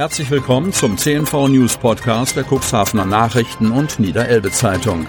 [0.00, 5.06] Herzlich willkommen zum CNV News Podcast der Cuxhavener Nachrichten und Niederelbe Zeitung.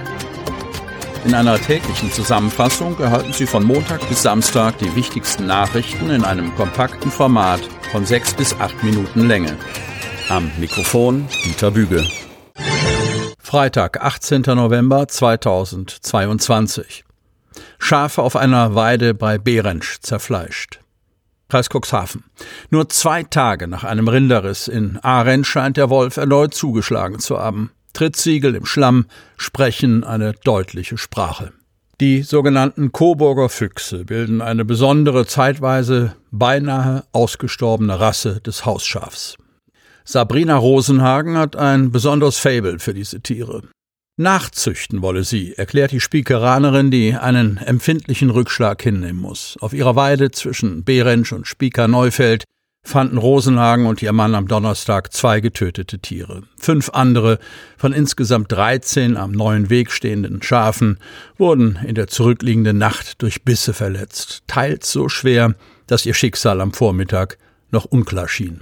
[1.23, 6.53] In einer täglichen Zusammenfassung erhalten Sie von Montag bis Samstag die wichtigsten Nachrichten in einem
[6.55, 7.61] kompakten Format
[7.93, 9.55] von sechs bis acht Minuten Länge.
[10.27, 12.05] Am Mikrofon Dieter Büge.
[13.39, 14.41] Freitag, 18.
[14.41, 17.05] November 2022.
[17.79, 20.80] Schafe auf einer Weide bei Behrensch zerfleischt.
[21.51, 22.23] Kreis Cuxhaven.
[22.69, 27.71] Nur zwei Tage nach einem Rinderriss in Arendt scheint der Wolf erneut zugeschlagen zu haben.
[27.91, 31.51] Trittsiegel im Schlamm sprechen eine deutliche Sprache.
[31.99, 39.35] Die sogenannten Coburger Füchse bilden eine besondere, zeitweise beinahe ausgestorbene Rasse des Hausschafs.
[40.05, 43.63] Sabrina Rosenhagen hat ein besonderes Fable für diese Tiere.
[44.17, 49.57] Nachzüchten wolle sie, erklärt die Spiekeranerin, die einen empfindlichen Rückschlag hinnehmen muss.
[49.61, 52.43] Auf ihrer Weide zwischen Behrensch und Spieker Neufeld
[52.83, 56.43] fanden Rosenhagen und ihr Mann am Donnerstag zwei getötete Tiere.
[56.57, 57.39] Fünf andere
[57.77, 60.97] von insgesamt 13 am neuen Weg stehenden Schafen
[61.37, 65.55] wurden in der zurückliegenden Nacht durch Bisse verletzt, teils so schwer,
[65.87, 67.37] dass ihr Schicksal am Vormittag
[67.69, 68.61] noch unklar schien.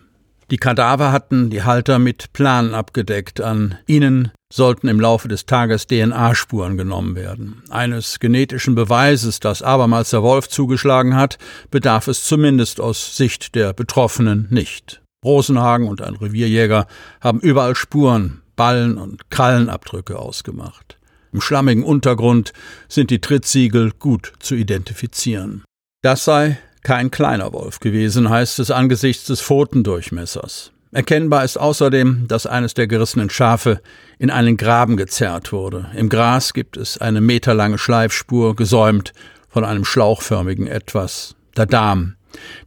[0.52, 3.40] Die Kadaver hatten die Halter mit Planen abgedeckt.
[3.40, 7.62] An ihnen sollten im Laufe des Tages DNA-Spuren genommen werden.
[7.70, 11.38] Eines genetischen Beweises, dass abermals der Wolf zugeschlagen hat,
[11.70, 15.04] bedarf es zumindest aus Sicht der Betroffenen nicht.
[15.24, 16.88] Rosenhagen und ein Revierjäger
[17.22, 20.98] haben überall Spuren, Ballen und Krallenabdrücke ausgemacht.
[21.32, 22.54] Im schlammigen Untergrund
[22.88, 25.64] sind die Trittsiegel gut zu identifizieren.
[26.02, 30.72] Das sei kein kleiner Wolf gewesen, heißt es angesichts des Pfotendurchmessers.
[30.92, 33.80] Erkennbar ist außerdem, dass eines der gerissenen Schafe
[34.18, 35.86] in einen Graben gezerrt wurde.
[35.96, 39.14] Im Gras gibt es eine meterlange Schleifspur, gesäumt
[39.50, 42.16] von einem schlauchförmigen Etwas, der Darm,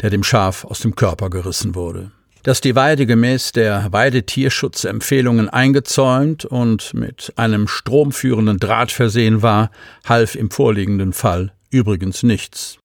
[0.02, 2.12] der dem Schaf aus dem Körper gerissen wurde.
[2.44, 9.70] Dass die Weide gemäß der Weidetierschutzempfehlungen eingezäunt und mit einem stromführenden Draht versehen war,
[10.04, 12.78] half im vorliegenden Fall übrigens nichts.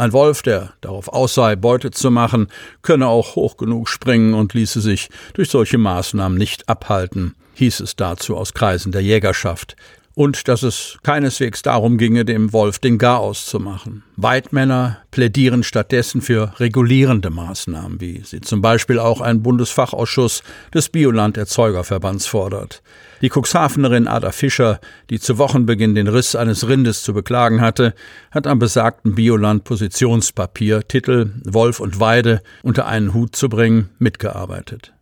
[0.00, 2.46] Ein Wolf, der darauf aus sei, Beute zu machen,
[2.80, 7.96] könne auch hoch genug springen und ließe sich durch solche Maßnahmen nicht abhalten, hieß es
[7.96, 9.76] dazu aus Kreisen der Jägerschaft,
[10.20, 14.02] und dass es keineswegs darum ginge, dem Wolf den Garaus zu machen.
[14.16, 20.42] Weidmänner plädieren stattdessen für regulierende Maßnahmen, wie sie zum Beispiel auch ein Bundesfachausschuss
[20.74, 22.82] des Bioland-Erzeugerverbands fordert.
[23.22, 24.78] Die Cuxhavenerin Ada Fischer,
[25.08, 27.94] die zu Wochenbeginn den Riss eines Rindes zu beklagen hatte,
[28.30, 34.92] hat am besagten Bioland-Positionspapier Titel Wolf und Weide unter einen Hut zu bringen mitgearbeitet.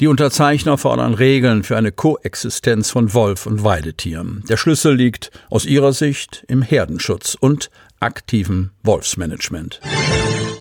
[0.00, 4.44] Die Unterzeichner fordern Regeln für eine Koexistenz von Wolf und Weidetieren.
[4.48, 9.80] Der Schlüssel liegt aus ihrer Sicht im Herdenschutz und aktivem Wolfsmanagement.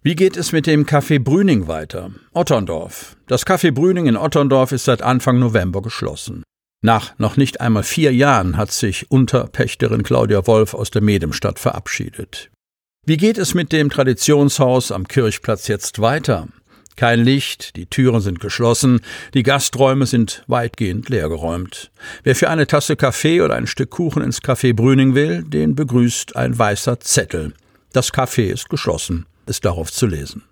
[0.02, 2.10] Wie geht es mit dem Café Brüning weiter?
[2.34, 3.16] Otterndorf.
[3.28, 6.42] Das Café Brüning in Otterndorf ist seit Anfang November geschlossen.
[6.82, 12.50] Nach noch nicht einmal vier Jahren hat sich Unterpächterin Claudia Wolf aus der Medemstadt verabschiedet.
[13.06, 16.48] Wie geht es mit dem Traditionshaus am Kirchplatz jetzt weiter?
[16.98, 19.02] Kein Licht, die Türen sind geschlossen,
[19.36, 21.92] die Gasträume sind weitgehend leergeräumt.
[22.24, 26.36] Wer für eine Tasse Kaffee oder ein Stück Kuchen ins Café Brüning will, den begrüßt
[26.36, 27.54] ein weißer Zettel.
[27.94, 30.44] Das Café ist geschlossen, ist darauf zu lesen.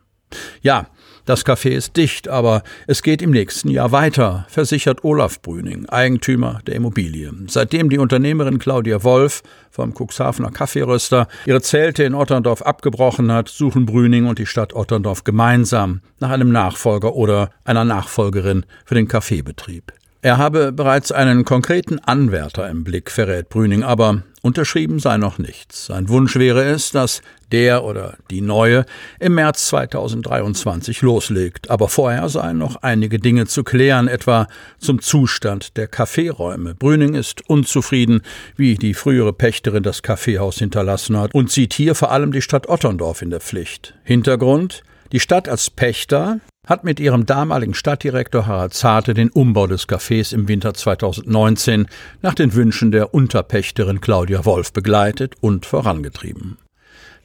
[0.62, 0.88] Ja,
[1.26, 6.60] das Café ist dicht, aber es geht im nächsten Jahr weiter, versichert Olaf Brüning, Eigentümer
[6.68, 7.32] der Immobilie.
[7.48, 9.42] Seitdem die Unternehmerin Claudia Wolf
[9.72, 15.24] vom Cuxhavener Kaffeeröster ihre Zelte in Otterndorf abgebrochen hat, suchen Brüning und die Stadt Otterndorf
[15.24, 19.94] gemeinsam nach einem Nachfolger oder einer Nachfolgerin für den Kaffeebetrieb.
[20.26, 25.86] Er habe bereits einen konkreten Anwärter im Blick, verrät Brüning, aber unterschrieben sei noch nichts.
[25.86, 27.22] Sein Wunsch wäre es, dass
[27.52, 28.88] der oder die Neue
[29.20, 31.70] im März 2023 loslegt.
[31.70, 34.48] Aber vorher seien noch einige Dinge zu klären, etwa
[34.80, 36.74] zum Zustand der Kaffeeräume.
[36.74, 38.24] Brüning ist unzufrieden,
[38.56, 42.68] wie die frühere Pächterin das Kaffeehaus hinterlassen hat und sieht hier vor allem die Stadt
[42.68, 43.94] Otterndorf in der Pflicht.
[44.04, 44.82] Hintergrund
[45.12, 50.34] die Stadt als Pächter hat mit ihrem damaligen Stadtdirektor Harald Zarte den Umbau des Cafés
[50.34, 51.88] im Winter 2019
[52.22, 56.58] nach den Wünschen der Unterpächterin Claudia Wolf begleitet und vorangetrieben.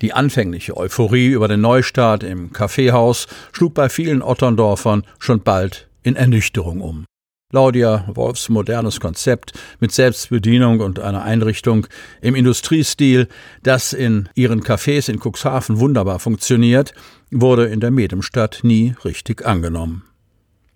[0.02, 6.16] Die anfängliche Euphorie über den Neustart im Kaffeehaus schlug bei vielen Otterndorfern schon bald in
[6.16, 7.04] Ernüchterung um.
[7.50, 11.88] Claudia Wolfs modernes Konzept mit Selbstbedienung und einer Einrichtung
[12.20, 13.28] im Industriestil,
[13.62, 16.94] das in ihren Cafés in Cuxhaven wunderbar funktioniert,
[17.30, 20.04] wurde in der Medemstadt nie richtig angenommen.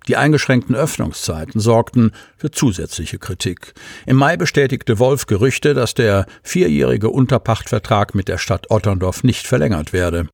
[0.09, 3.73] Die eingeschränkten Öffnungszeiten sorgten für zusätzliche Kritik.
[4.05, 9.93] Im Mai bestätigte Wolf Gerüchte, dass der vierjährige Unterpachtvertrag mit der Stadt Otterndorf nicht verlängert
[9.93, 10.29] werde.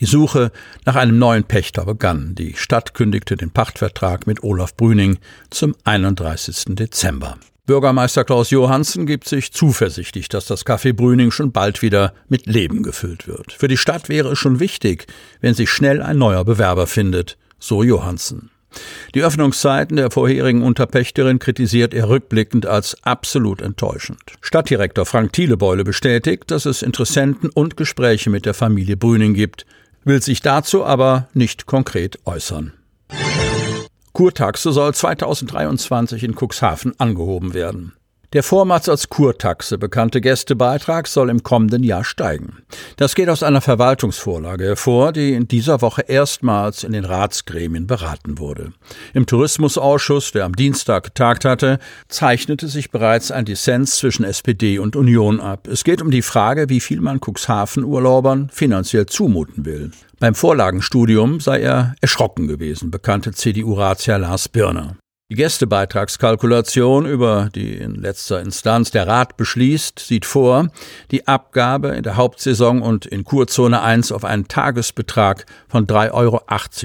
[0.00, 0.50] Die Suche
[0.84, 2.34] nach einem neuen Pächter begann.
[2.34, 5.18] Die Stadt kündigte den Pachtvertrag mit Olaf Brüning
[5.50, 6.74] zum 31.
[6.74, 7.38] Dezember.
[7.64, 12.82] Bürgermeister Klaus Johansen gibt sich zuversichtlich, dass das Café Brüning schon bald wieder mit Leben
[12.82, 13.52] gefüllt wird.
[13.52, 15.06] Für die Stadt wäre es schon wichtig,
[15.40, 18.50] wenn sich schnell ein neuer Bewerber findet, so Johansen.
[19.14, 24.20] Die Öffnungszeiten der vorherigen Unterpächterin kritisiert er rückblickend als absolut enttäuschend.
[24.40, 29.64] Stadtdirektor Frank Thielebeule bestätigt, dass es Interessenten und Gespräche mit der Familie Brüning gibt,
[30.04, 32.72] will sich dazu aber nicht konkret äußern.
[34.12, 37.94] Kurtaxe soll 2023 in Cuxhaven angehoben werden.
[38.34, 42.64] Der vormals als Kurtaxe bekannte Gästebeitrag soll im kommenden Jahr steigen.
[42.96, 48.38] Das geht aus einer Verwaltungsvorlage hervor, die in dieser Woche erstmals in den Ratsgremien beraten
[48.38, 48.72] wurde.
[49.12, 51.78] Im Tourismusausschuss, der am Dienstag getagt hatte,
[52.08, 55.68] zeichnete sich bereits ein Dissens zwischen SPD und Union ab.
[55.68, 59.92] Es geht um die Frage, wie viel man Cuxhaven-Urlaubern finanziell zumuten will.
[60.18, 64.96] Beim Vorlagenstudium sei er erschrocken gewesen, bekannte CDU-Ratsherr Lars Birner.
[65.30, 70.68] Die Gästebeitragskalkulation, über die in letzter Instanz der Rat beschließt, sieht vor,
[71.10, 76.40] die Abgabe in der Hauptsaison und in Kurzone 1 auf einen Tagesbetrag von 3,80 Euro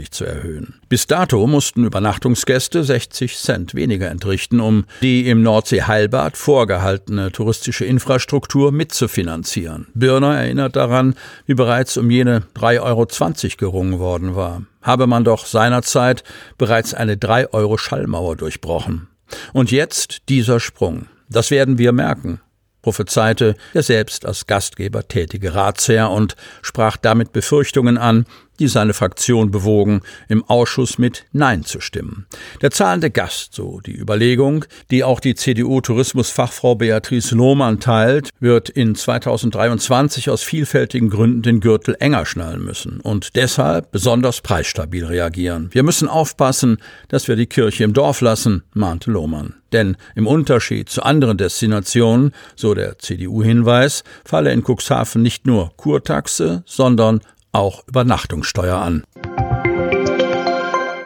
[0.09, 0.79] zu erhöhen.
[0.87, 8.71] Bis dato mussten Übernachtungsgäste 60 Cent weniger entrichten, um die im Nordsee-Heilbad vorgehaltene touristische Infrastruktur
[8.71, 9.87] mitzufinanzieren.
[9.93, 11.15] Birner erinnert daran,
[11.45, 16.23] wie bereits um jene 3,20 Euro gerungen worden war habe man doch seinerzeit
[16.57, 19.07] bereits eine 3 Euro Schallmauer durchbrochen.
[19.53, 21.07] Und jetzt dieser Sprung.
[21.29, 22.41] Das werden wir merken,
[22.81, 28.25] prophezeite der selbst als Gastgeber tätige Ratsherr und sprach damit Befürchtungen an,
[28.59, 32.27] die seine Fraktion bewogen, im Ausschuss mit Nein zu stimmen.
[32.61, 38.95] Der zahlende Gast, so die Überlegung, die auch die CDU-Tourismusfachfrau Beatrice Lohmann teilt, wird in
[38.95, 45.69] 2023 aus vielfältigen Gründen den Gürtel enger schnallen müssen und deshalb besonders preisstabil reagieren.
[45.71, 46.77] Wir müssen aufpassen,
[47.07, 49.55] dass wir die Kirche im Dorf lassen, mahnte Lohmann.
[49.71, 56.63] Denn im Unterschied zu anderen Destinationen, so der CDU-Hinweis, falle in Cuxhaven nicht nur Kurtaxe,
[56.65, 57.21] sondern
[57.51, 59.03] auch Übernachtungssteuer an.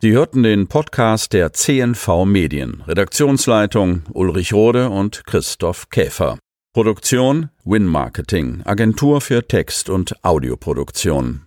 [0.01, 2.83] Sie hörten den Podcast der CNV Medien.
[2.85, 6.37] Redaktionsleitung Ulrich Rode und Christoph Käfer.
[6.73, 11.41] Produktion Win Marketing, Agentur für Text- und Audioproduktion.